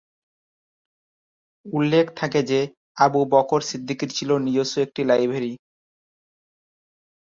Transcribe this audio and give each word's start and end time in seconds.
উল্লেখ 1.65 2.05
থাকে 2.15 2.39
যে, 2.43 2.59
আবু 2.97 3.19
বকর 3.25 3.61
সিদ্দিকীর 3.61 4.09
ছিল 4.09 4.29
নিজস্ব 4.37 4.75
একটি 4.81 5.01
লাইব্রেরী। 5.03 5.53